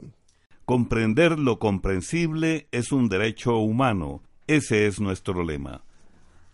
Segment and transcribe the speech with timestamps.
[0.64, 4.22] Comprender lo comprensible es un derecho humano.
[4.46, 5.84] Ese es nuestro lema.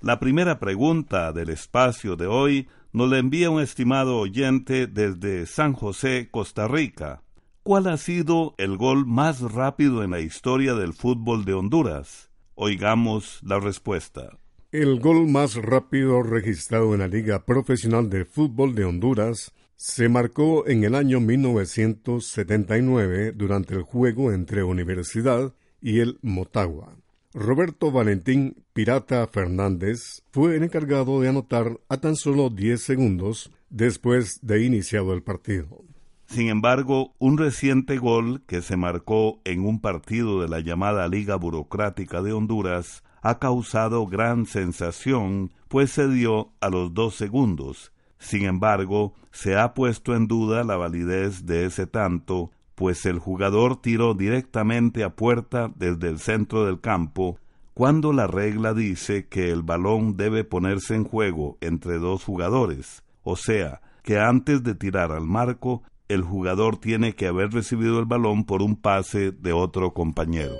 [0.00, 5.72] La primera pregunta del espacio de hoy nos la envía un estimado oyente desde San
[5.72, 7.22] José, Costa Rica.
[7.64, 12.30] ¿Cuál ha sido el gol más rápido en la historia del fútbol de Honduras?
[12.54, 14.38] Oigamos la respuesta.
[14.72, 20.64] El gol más rápido registrado en la Liga Profesional de Fútbol de Honduras se marcó
[20.68, 26.99] en el año 1979 durante el juego entre Universidad y el Motagua.
[27.32, 34.40] Roberto Valentín Pirata Fernández fue el encargado de anotar a tan solo 10 segundos después
[34.42, 35.84] de iniciado el partido.
[36.26, 41.36] Sin embargo, un reciente gol que se marcó en un partido de la llamada Liga
[41.36, 47.92] Burocrática de Honduras ha causado gran sensación, pues se dio a los dos segundos.
[48.18, 53.82] Sin embargo, se ha puesto en duda la validez de ese tanto, pues el jugador
[53.82, 57.38] tiró directamente a puerta desde el centro del campo,
[57.74, 63.36] cuando la regla dice que el balón debe ponerse en juego entre dos jugadores, o
[63.36, 68.46] sea, que antes de tirar al marco, el jugador tiene que haber recibido el balón
[68.46, 70.54] por un pase de otro compañero.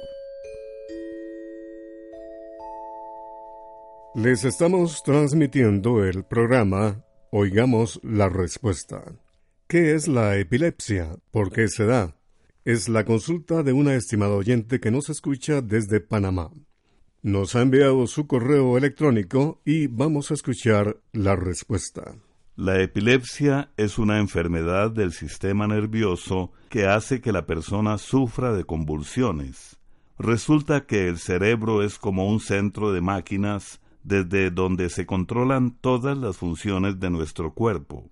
[4.15, 9.05] Les estamos transmitiendo el programa Oigamos la respuesta.
[9.71, 11.17] ¿Qué es la epilepsia?
[11.31, 12.17] ¿Por qué se da?
[12.65, 16.51] Es la consulta de una estimada oyente que nos escucha desde Panamá.
[17.23, 22.17] Nos ha enviado su correo electrónico y vamos a escuchar la respuesta.
[22.57, 28.65] La epilepsia es una enfermedad del sistema nervioso que hace que la persona sufra de
[28.65, 29.79] convulsiones.
[30.19, 36.19] Resulta que el cerebro es como un centro de máquinas desde donde se controlan todas
[36.19, 38.09] las funciones de nuestro cuerpo.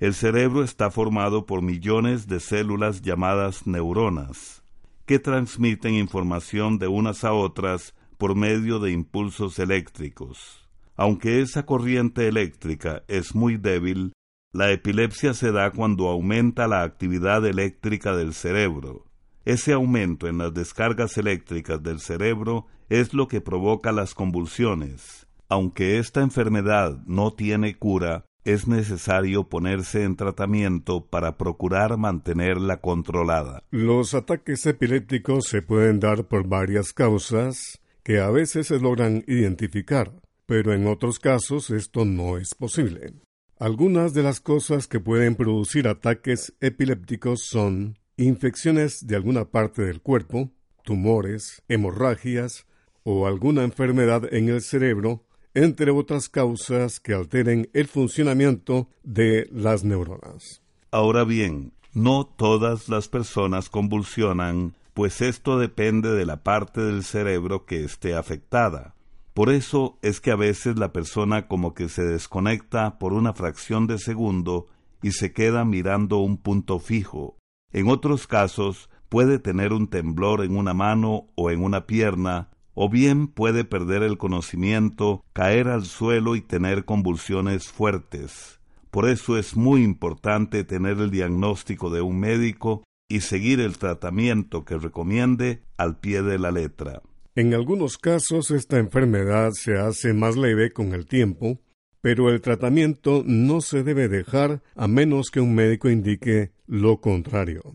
[0.00, 4.64] El cerebro está formado por millones de células llamadas neuronas,
[5.06, 10.68] que transmiten información de unas a otras por medio de impulsos eléctricos.
[10.96, 14.12] Aunque esa corriente eléctrica es muy débil,
[14.52, 19.04] la epilepsia se da cuando aumenta la actividad eléctrica del cerebro.
[19.44, 25.26] Ese aumento en las descargas eléctricas del cerebro es lo que provoca las convulsiones.
[25.48, 33.62] Aunque esta enfermedad no tiene cura, es necesario ponerse en tratamiento para procurar mantenerla controlada.
[33.70, 40.12] Los ataques epilépticos se pueden dar por varias causas que a veces se logran identificar,
[40.46, 43.14] pero en otros casos esto no es posible.
[43.58, 50.02] Algunas de las cosas que pueden producir ataques epilépticos son infecciones de alguna parte del
[50.02, 50.50] cuerpo,
[50.82, 52.66] tumores, hemorragias
[53.04, 59.84] o alguna enfermedad en el cerebro, entre otras causas que alteren el funcionamiento de las
[59.84, 60.62] neuronas.
[60.90, 67.66] Ahora bien, no todas las personas convulsionan, pues esto depende de la parte del cerebro
[67.66, 68.94] que esté afectada.
[69.32, 73.88] Por eso es que a veces la persona como que se desconecta por una fracción
[73.88, 74.68] de segundo
[75.02, 77.36] y se queda mirando un punto fijo.
[77.72, 82.88] En otros casos puede tener un temblor en una mano o en una pierna, o
[82.88, 88.60] bien puede perder el conocimiento, caer al suelo y tener convulsiones fuertes.
[88.90, 94.64] Por eso es muy importante tener el diagnóstico de un médico y seguir el tratamiento
[94.64, 97.02] que recomiende al pie de la letra.
[97.34, 101.60] En algunos casos esta enfermedad se hace más leve con el tiempo,
[102.00, 107.74] pero el tratamiento no se debe dejar a menos que un médico indique lo contrario.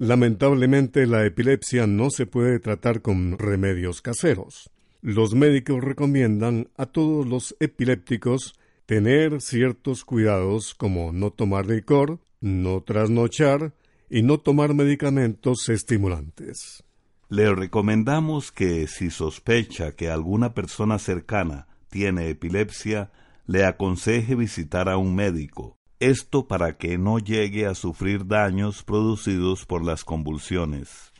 [0.00, 4.70] Lamentablemente la epilepsia no se puede tratar con remedios caseros.
[5.02, 8.54] Los médicos recomiendan a todos los epilépticos
[8.86, 13.74] tener ciertos cuidados como no tomar licor, no trasnochar
[14.08, 16.82] y no tomar medicamentos estimulantes.
[17.28, 23.10] Le recomendamos que si sospecha que alguna persona cercana tiene epilepsia,
[23.46, 25.79] le aconseje visitar a un médico.
[26.00, 31.12] Esto para que no llegue a sufrir daños producidos por las convulsiones.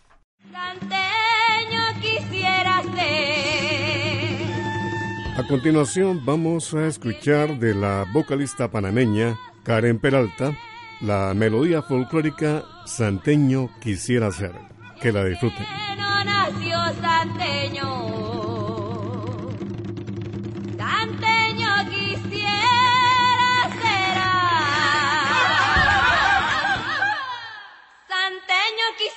[2.00, 2.82] quisiera
[5.36, 10.56] a continuación vamos a escuchar de la vocalista panameña Karen Peralta
[11.00, 14.52] la melodía folclórica Santeño quisiera ser.
[15.00, 15.64] Que la disfruten.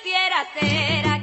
[0.04, 1.23] Quisiera ser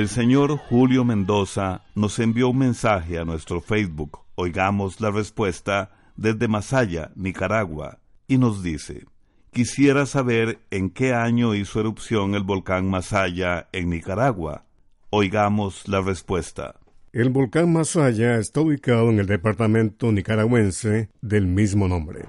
[0.00, 4.20] El señor Julio Mendoza nos envió un mensaje a nuestro Facebook.
[4.34, 9.04] Oigamos la respuesta desde Masaya, Nicaragua, y nos dice,
[9.52, 14.64] quisiera saber en qué año hizo erupción el volcán Masaya en Nicaragua.
[15.10, 16.76] Oigamos la respuesta.
[17.12, 22.24] El volcán Masaya está ubicado en el departamento nicaragüense del mismo nombre.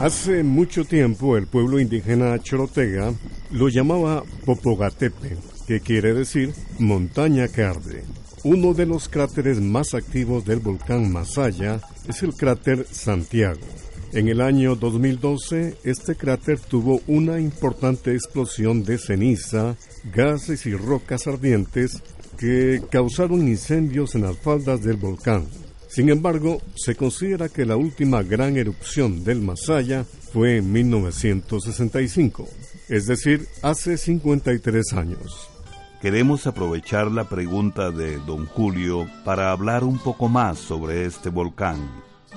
[0.00, 3.12] Hace mucho tiempo el pueblo indígena Chorotega
[3.50, 8.04] lo llamaba Popogatepe, que quiere decir montaña que arde.
[8.44, 13.60] Uno de los cráteres más activos del volcán Masaya es el cráter Santiago.
[14.12, 19.76] En el año 2012, este cráter tuvo una importante explosión de ceniza,
[20.12, 22.02] gases y rocas ardientes
[22.38, 25.46] que causaron incendios en las faldas del volcán.
[25.88, 32.48] Sin embargo, se considera que la última gran erupción del Masaya fue en 1965,
[32.88, 35.53] es decir, hace 53 años.
[36.04, 41.78] Queremos aprovechar la pregunta de don Julio para hablar un poco más sobre este volcán.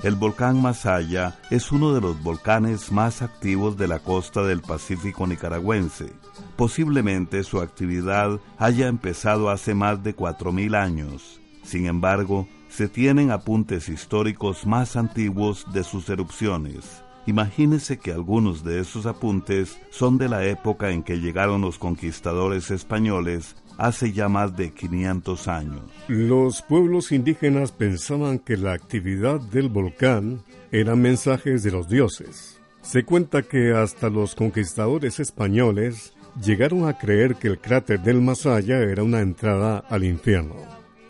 [0.02, 5.26] El volcán Masaya es uno de los volcanes más activos de la costa del Pacífico
[5.26, 6.14] nicaragüense.
[6.56, 11.38] Posiblemente su actividad haya empezado hace más de 4.000 años.
[11.62, 17.02] Sin embargo, se tienen apuntes históricos más antiguos de sus erupciones.
[17.28, 22.70] Imagínese que algunos de esos apuntes son de la época en que llegaron los conquistadores
[22.70, 25.82] españoles hace ya más de 500 años.
[26.08, 30.42] Los pueblos indígenas pensaban que la actividad del volcán
[30.72, 32.62] eran mensajes de los dioses.
[32.80, 38.78] Se cuenta que hasta los conquistadores españoles llegaron a creer que el cráter del Masaya
[38.78, 40.56] era una entrada al infierno.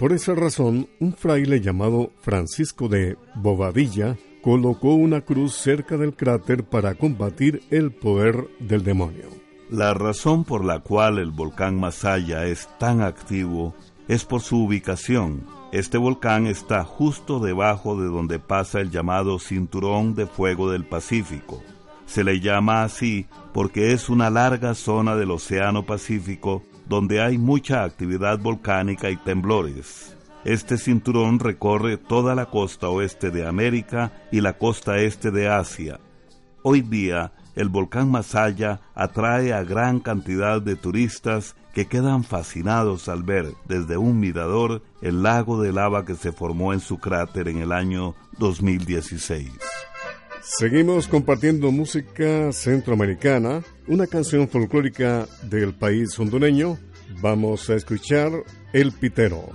[0.00, 4.16] Por esa razón, un fraile llamado Francisco de Bobadilla
[4.48, 9.26] colocó una cruz cerca del cráter para combatir el poder del demonio.
[9.68, 13.74] La razón por la cual el volcán Masaya es tan activo
[14.08, 15.44] es por su ubicación.
[15.70, 21.62] Este volcán está justo debajo de donde pasa el llamado Cinturón de Fuego del Pacífico.
[22.06, 27.84] Se le llama así porque es una larga zona del Océano Pacífico donde hay mucha
[27.84, 30.16] actividad volcánica y temblores.
[30.44, 36.00] Este cinturón recorre toda la costa oeste de América y la costa este de Asia.
[36.62, 43.22] Hoy día, el volcán Masaya atrae a gran cantidad de turistas que quedan fascinados al
[43.22, 47.58] ver desde un mirador el lago de lava que se formó en su cráter en
[47.58, 49.50] el año 2016.
[50.40, 56.78] Seguimos compartiendo música centroamericana, una canción folclórica del país hondureño.
[57.20, 58.30] Vamos a escuchar
[58.72, 59.50] El Pitero.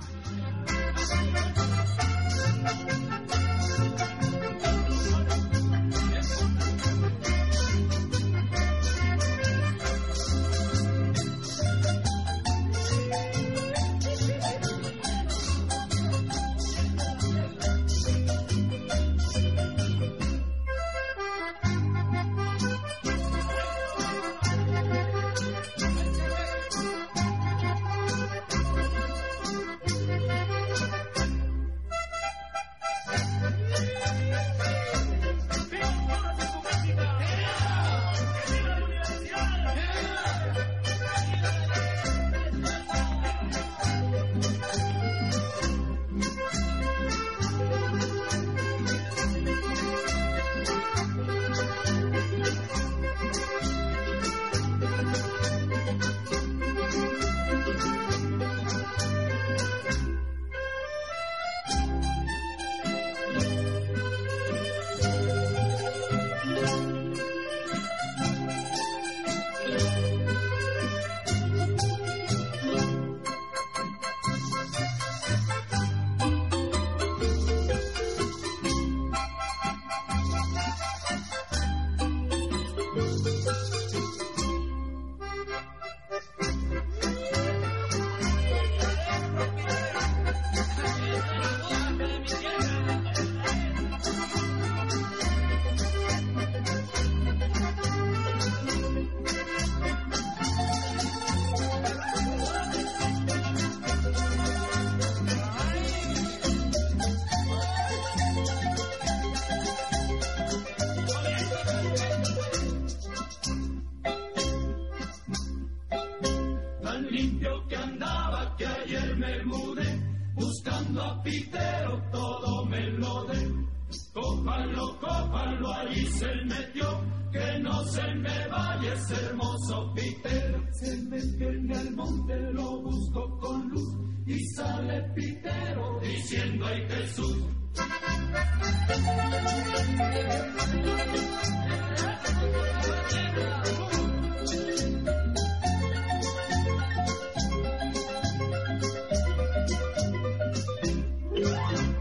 [127.86, 130.60] se me vaya ese hermoso Peter.
[130.72, 133.94] Se me viene al monte, lo busco con luz
[134.26, 137.38] y sale Pitero diciendo ay Jesús.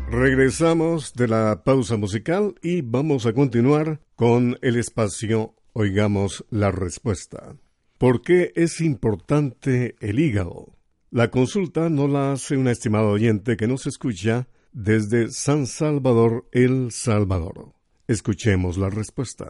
[0.09, 7.55] Regresamos de la pausa musical y vamos a continuar con el espacio Oigamos la respuesta.
[7.97, 10.75] ¿Por qué es importante el hígado?
[11.09, 16.91] La consulta no la hace un estimado oyente que nos escucha desde San Salvador, El
[16.91, 17.73] Salvador.
[18.07, 19.47] Escuchemos la respuesta.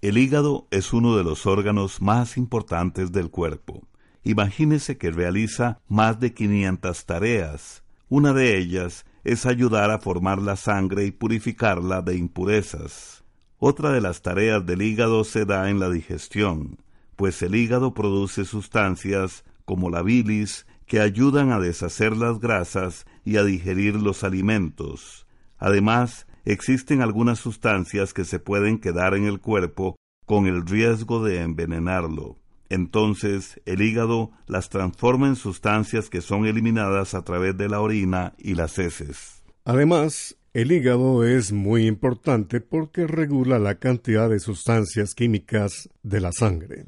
[0.00, 3.86] El hígado es uno de los órganos más importantes del cuerpo.
[4.24, 7.82] Imagínese que realiza más de 500 tareas.
[8.08, 13.17] Una de ellas es ayudar a formar la sangre y purificarla de impurezas.
[13.58, 16.78] Otra de las tareas del hígado se da en la digestión,
[17.16, 23.36] pues el hígado produce sustancias como la bilis que ayudan a deshacer las grasas y
[23.36, 25.26] a digerir los alimentos.
[25.58, 31.42] Además, existen algunas sustancias que se pueden quedar en el cuerpo con el riesgo de
[31.42, 32.38] envenenarlo.
[32.70, 38.34] Entonces el hígado las transforma en sustancias que son eliminadas a través de la orina
[38.38, 39.42] y las heces.
[39.64, 46.32] Además, el hígado es muy importante porque regula la cantidad de sustancias químicas de la
[46.32, 46.86] sangre.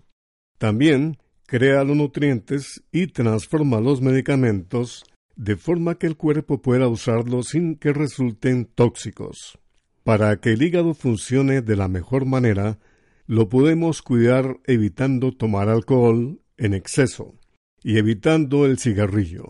[0.59, 5.05] También crea los nutrientes y transforma los medicamentos
[5.37, 9.61] de forma que el cuerpo pueda usarlos sin que resulten tóxicos.
[10.03, 12.81] Para que el hígado funcione de la mejor manera,
[13.29, 17.37] lo podemos cuidar evitando tomar alcohol en exceso
[17.85, 19.45] y evitando el cigarrillo.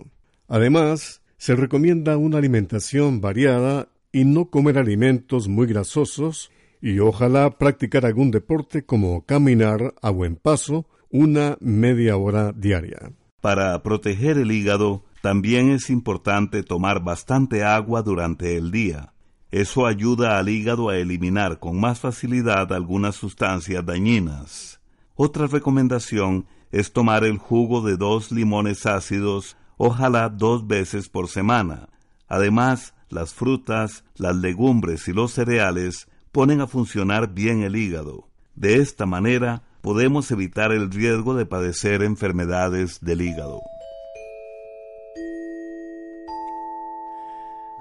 [0.47, 6.51] Además, se recomienda una alimentación variada y no comer alimentos muy grasosos
[6.83, 13.13] y ojalá practicar algún deporte como caminar a buen paso una media hora diaria.
[13.41, 19.13] Para proteger el hígado, también es importante tomar bastante agua durante el día.
[19.51, 24.81] Eso ayuda al hígado a eliminar con más facilidad algunas sustancias dañinas.
[25.17, 31.89] Otra recomendación es tomar el jugo de dos limones ácidos, ojalá dos veces por semana.
[32.29, 38.29] Además, las frutas, las legumbres y los cereales ponen a funcionar bien el hígado.
[38.55, 43.61] De esta manera, podemos evitar el riesgo de padecer enfermedades del hígado.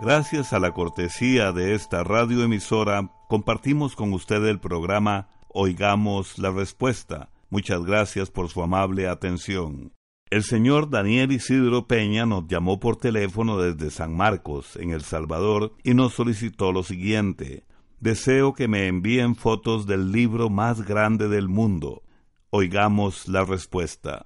[0.01, 7.29] Gracias a la cortesía de esta radioemisora, compartimos con usted el programa Oigamos la Respuesta.
[7.49, 9.91] Muchas gracias por su amable atención.
[10.29, 15.73] El señor Daniel Isidro Peña nos llamó por teléfono desde San Marcos, en El Salvador,
[15.83, 17.65] y nos solicitó lo siguiente.
[17.99, 22.03] Deseo que me envíen fotos del libro más grande del mundo.
[22.51, 24.25] Oigamos la respuesta.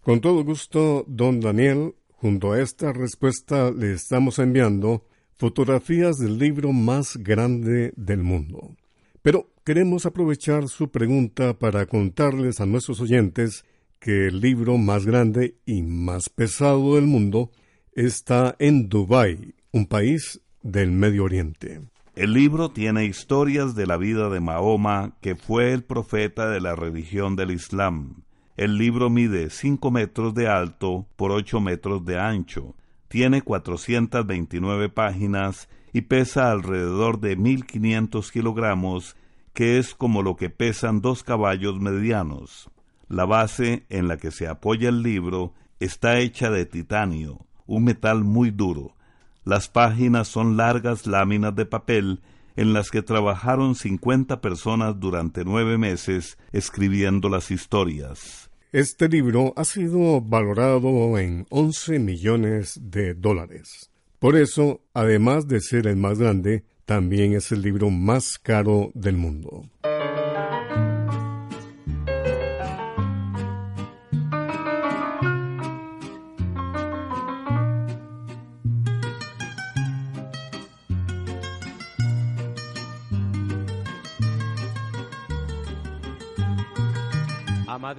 [0.00, 5.04] Con todo gusto, don Daniel, Junto a esta respuesta le estamos enviando
[5.36, 8.74] fotografías del libro más grande del mundo.
[9.22, 13.64] Pero queremos aprovechar su pregunta para contarles a nuestros oyentes
[13.98, 17.50] que el libro más grande y más pesado del mundo
[17.92, 21.80] está en Dubái, un país del Medio Oriente.
[22.14, 26.74] El libro tiene historias de la vida de Mahoma, que fue el profeta de la
[26.74, 28.22] religión del Islam.
[28.56, 32.74] El libro mide 5 metros de alto por 8 metros de ancho,
[33.08, 39.16] tiene 429 páginas y pesa alrededor de 1500 kilogramos,
[39.54, 42.70] que es como lo que pesan dos caballos medianos.
[43.08, 48.24] La base en la que se apoya el libro está hecha de titanio, un metal
[48.24, 48.96] muy duro.
[49.44, 52.20] Las páginas son largas láminas de papel
[52.56, 58.50] en las que trabajaron 50 personas durante nueve meses escribiendo las historias.
[58.72, 63.90] Este libro ha sido valorado en 11 millones de dólares.
[64.18, 69.16] Por eso, además de ser el más grande, también es el libro más caro del
[69.16, 69.64] mundo.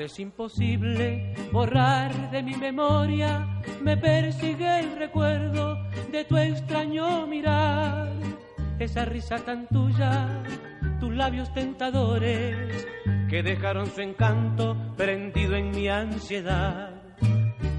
[0.01, 5.77] Es imposible borrar de mi memoria, me persigue el recuerdo
[6.11, 8.09] de tu extraño mirar,
[8.79, 10.43] esa risa tan tuya,
[10.99, 12.87] tus labios tentadores
[13.29, 16.93] que dejaron su encanto prendido en mi ansiedad.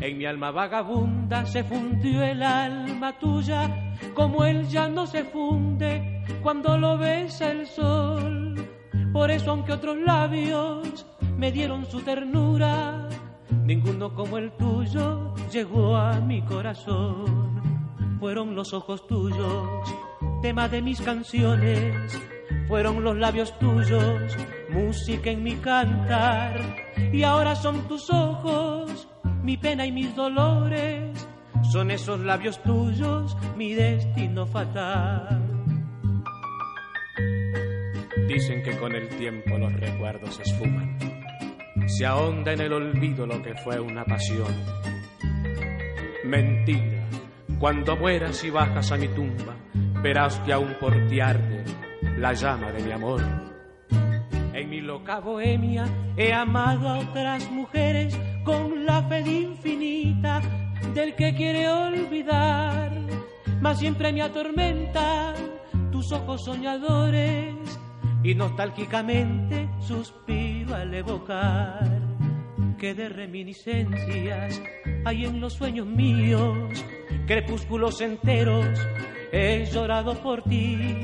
[0.01, 6.25] En mi alma vagabunda se fundió el alma tuya, como él ya no se funde
[6.43, 8.55] cuando lo besa el sol.
[9.13, 11.07] Por eso aunque otros labios
[11.41, 13.09] me dieron su ternura,
[13.65, 18.19] ninguno como el tuyo llegó a mi corazón.
[18.21, 19.95] Fueron los ojos tuyos,
[20.43, 22.21] tema de mis canciones,
[22.69, 24.37] fueron los labios tuyos,
[24.69, 26.61] música en mi cantar,
[27.11, 29.09] y ahora son tus ojos,
[29.43, 31.27] mi pena y mis dolores,
[31.73, 35.41] son esos labios tuyos mi destino fatal.
[38.29, 40.99] Dicen que con el tiempo los recuerdos se esfuman,
[41.91, 44.55] se ahonda en el olvido lo que fue una pasión.
[46.25, 47.09] Mentira,
[47.59, 49.57] cuando mueras y bajas a mi tumba,
[50.03, 51.65] verás que aún por ti arde
[52.17, 53.21] la llama de mi amor.
[54.53, 55.85] En mi loca bohemia
[56.17, 60.41] he amado a otras mujeres con la fe infinita
[60.95, 62.93] del que quiere olvidar,
[63.61, 65.35] mas siempre me atormentan
[65.91, 67.55] tus ojos soñadores
[68.23, 72.01] y nostálgicamente suspiro al evocar
[72.79, 74.61] que de reminiscencias
[75.05, 76.85] hay en los sueños míos,
[77.27, 78.67] crepúsculos enteros,
[79.33, 80.97] he llorado por ti,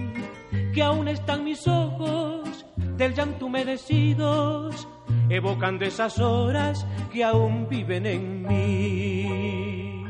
[0.73, 2.65] que aún están mis ojos
[2.97, 4.89] del llanto humedecidos,
[5.29, 10.07] evocando esas horas que aún viven en mí.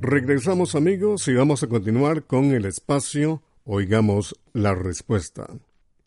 [0.00, 5.46] Regresamos amigos y vamos a continuar con el espacio Oigamos la respuesta.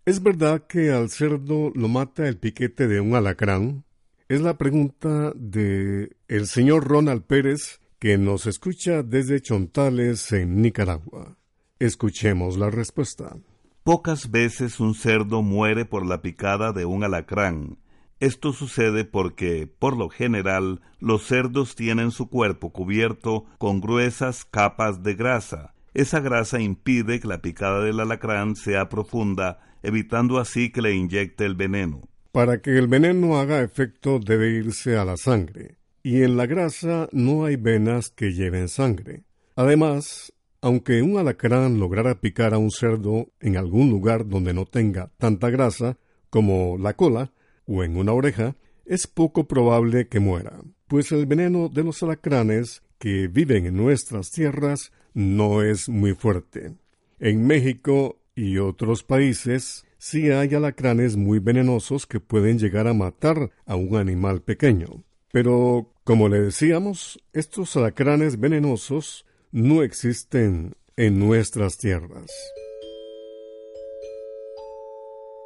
[0.06, 3.86] ¿Es verdad que al cerdo lo mata el piquete de un alacrán?
[4.28, 11.38] Es la pregunta de el señor Ronald Pérez que nos escucha desde Chontales en Nicaragua.
[11.80, 13.38] Escuchemos la respuesta.
[13.84, 17.78] Pocas veces un cerdo muere por la picada de un alacrán.
[18.20, 25.02] Esto sucede porque, por lo general, los cerdos tienen su cuerpo cubierto con gruesas capas
[25.02, 25.74] de grasa.
[25.94, 31.46] Esa grasa impide que la picada del alacrán sea profunda evitando así que le inyecte
[31.46, 32.02] el veneno.
[32.32, 37.08] Para que el veneno haga efecto debe irse a la sangre, y en la grasa
[37.12, 39.24] no hay venas que lleven sangre.
[39.56, 45.12] Además, aunque un alacrán lograra picar a un cerdo en algún lugar donde no tenga
[45.18, 45.98] tanta grasa,
[46.30, 47.32] como la cola
[47.68, 52.82] o en una oreja, es poco probable que muera, pues el veneno de los alacranes
[52.98, 56.74] que viven en nuestras tierras no es muy fuerte.
[57.20, 63.52] En México y otros países sí hay alacranes muy venenosos que pueden llegar a matar
[63.66, 65.04] a un animal pequeño.
[65.32, 72.32] Pero, como le decíamos, estos alacranes venenosos no existen en nuestras tierras.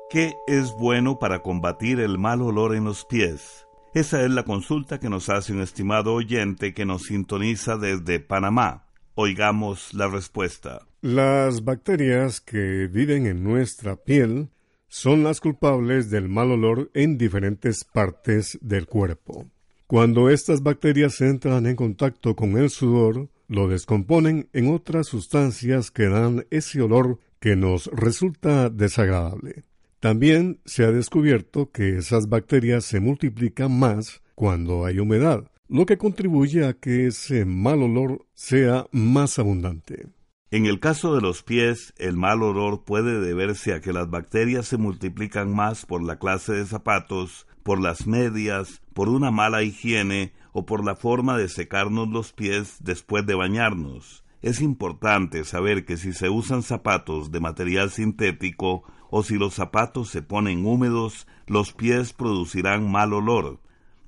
[0.10, 3.68] ¿Qué es bueno para combatir el mal olor en los pies?
[3.94, 8.87] Esa es la consulta que nos hace un estimado oyente que nos sintoniza desde Panamá.
[9.20, 10.86] Oigamos la respuesta.
[11.02, 14.50] Las bacterias que viven en nuestra piel
[14.90, 19.48] son las culpables del mal olor en diferentes partes del cuerpo.
[19.88, 26.10] Cuando estas bacterias entran en contacto con el sudor, lo descomponen en otras sustancias que
[26.10, 29.64] dan ese olor que nos resulta desagradable.
[30.00, 35.98] También se ha descubierto que esas bacterias se multiplican más cuando hay humedad, lo que
[35.98, 40.08] contribuye a que ese mal olor sea más abundante.
[40.50, 44.66] En el caso de los pies, el mal olor puede deberse a que las bacterias
[44.66, 50.32] se multiplican más por la clase de zapatos, por las medias, por una mala higiene
[50.54, 54.24] o por la forma de secarnos los pies después de bañarnos.
[54.42, 60.10] Es importante saber que si se usan zapatos de material sintético o si los zapatos
[60.10, 63.60] se ponen húmedos, los pies producirán mal olor.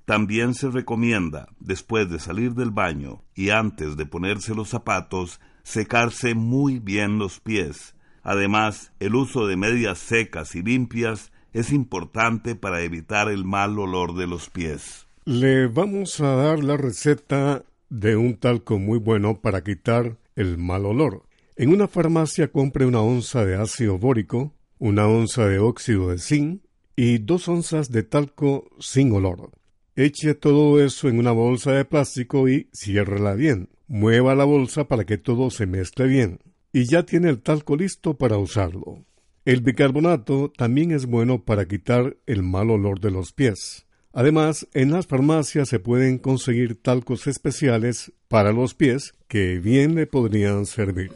[0.10, 6.34] También se recomienda, después de salir del baño y antes de ponerse los zapatos, secarse
[6.34, 7.94] muy bien los pies.
[8.24, 14.16] Además, el uso de medias secas y limpias es importante para evitar el mal olor
[14.16, 15.06] de los pies.
[15.26, 20.88] Le vamos a dar la receta de un talco muy bueno para quitar el mal
[20.88, 21.22] olor.
[21.56, 26.64] En una farmacia compre una onza de ácido bórico, una onza de óxido de zinc
[26.96, 29.52] y dos onzas de talco sin olor.
[30.00, 33.68] Eche todo eso en una bolsa de plástico y ciérrela bien.
[33.90, 36.40] Mueva la bolsa para que todo se mezcle bien.
[36.72, 39.04] Y ya tiene el talco listo para usarlo.
[39.44, 43.88] El bicarbonato también es bueno para quitar el mal olor de los pies.
[44.14, 50.08] Además, en las farmacias se pueden conseguir talcos especiales para los pies que bien le
[50.08, 51.12] podrían servir.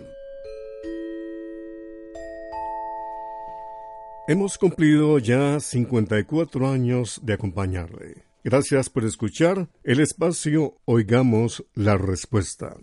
[4.28, 8.33] Hemos cumplido ya 54 años de acompañarle.
[8.44, 12.76] Gracias por escuchar el espacio Oigamos la Respuesta.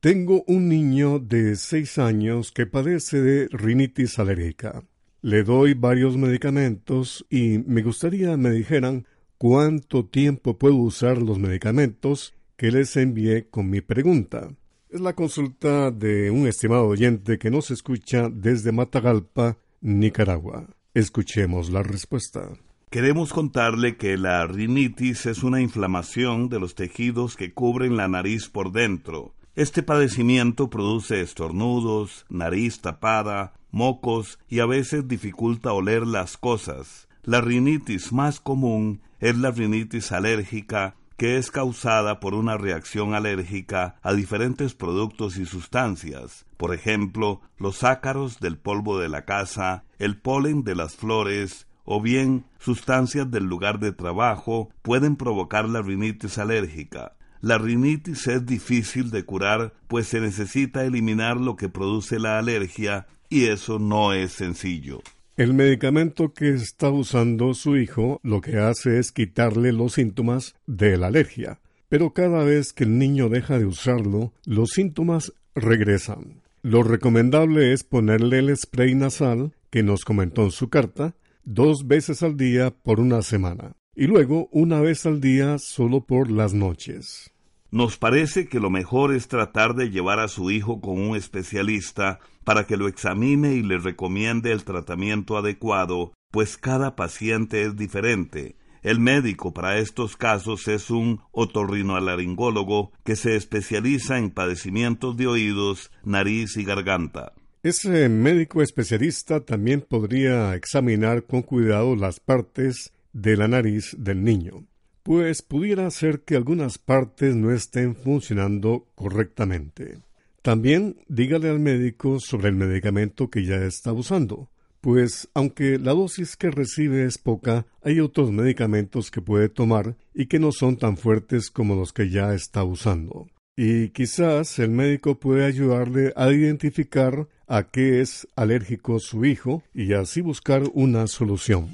[0.00, 4.84] Tengo un niño de seis años que padece de rinitis alérgica.
[5.22, 9.06] Le doy varios medicamentos y me gustaría me dijeran
[9.38, 14.54] cuánto tiempo puedo usar los medicamentos que les envié con mi pregunta.
[14.90, 20.68] Es la consulta de un estimado oyente que nos escucha desde Matagalpa, Nicaragua.
[20.92, 22.50] Escuchemos la respuesta.
[22.90, 28.48] Queremos contarle que la rinitis es una inflamación de los tejidos que cubren la nariz
[28.48, 29.32] por dentro.
[29.54, 37.06] Este padecimiento produce estornudos, nariz tapada, mocos y a veces dificulta oler las cosas.
[37.22, 44.00] La rinitis más común es la rinitis alérgica que es causada por una reacción alérgica
[44.02, 50.16] a diferentes productos y sustancias, por ejemplo, los ácaros del polvo de la casa, el
[50.16, 56.38] polen de las flores, o bien sustancias del lugar de trabajo pueden provocar la rinitis
[56.38, 57.16] alérgica.
[57.40, 63.08] La rinitis es difícil de curar, pues se necesita eliminar lo que produce la alergia
[63.28, 65.02] y eso no es sencillo.
[65.36, 70.96] El medicamento que está usando su hijo lo que hace es quitarle los síntomas de
[70.96, 76.40] la alergia, pero cada vez que el niño deja de usarlo, los síntomas regresan.
[76.62, 82.22] Lo recomendable es ponerle el spray nasal que nos comentó en su carta dos veces
[82.22, 87.32] al día por una semana y luego una vez al día solo por las noches.
[87.70, 92.18] Nos parece que lo mejor es tratar de llevar a su hijo con un especialista
[92.42, 98.56] para que lo examine y le recomiende el tratamiento adecuado, pues cada paciente es diferente.
[98.82, 105.92] El médico para estos casos es un otorrinolaringólogo que se especializa en padecimientos de oídos,
[106.02, 107.34] nariz y garganta.
[107.62, 114.66] Ese médico especialista también podría examinar con cuidado las partes de la nariz del niño
[115.02, 119.98] pues pudiera ser que algunas partes no estén funcionando correctamente.
[120.42, 126.36] También dígale al médico sobre el medicamento que ya está usando, pues aunque la dosis
[126.36, 130.96] que recibe es poca, hay otros medicamentos que puede tomar y que no son tan
[130.96, 133.26] fuertes como los que ya está usando.
[133.56, 139.92] Y quizás el médico puede ayudarle a identificar a qué es alérgico su hijo y
[139.92, 141.68] así buscar una solución.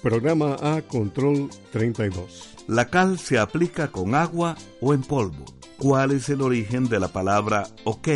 [0.00, 2.54] Programa A Control 32.
[2.68, 5.44] La cal se aplica con agua o en polvo.
[5.76, 8.08] ¿Cuál es el origen de la palabra ok?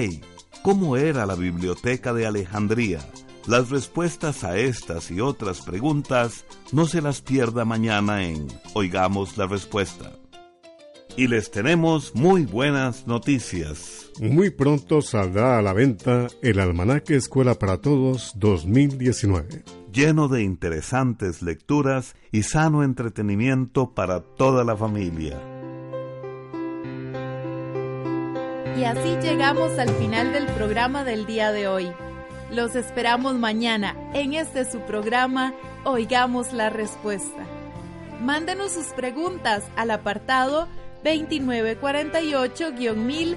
[0.62, 3.00] ¿Cómo era la biblioteca de Alejandría?
[3.48, 9.46] Las respuestas a estas y otras preguntas no se las pierda mañana en Oigamos la
[9.46, 10.12] Respuesta.
[11.16, 14.05] Y les tenemos muy buenas noticias.
[14.20, 19.64] Muy pronto saldrá a la venta el Almanaque Escuela para Todos 2019
[19.96, 25.40] lleno de interesantes lecturas y sano entretenimiento para toda la familia.
[28.78, 31.90] Y así llegamos al final del programa del día de hoy.
[32.52, 37.46] Los esperamos mañana en este su programa Oigamos la Respuesta.
[38.20, 40.68] Mándenos sus preguntas al apartado
[41.04, 43.36] 2948-1000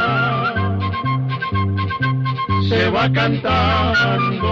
[3.01, 4.51] va cantando.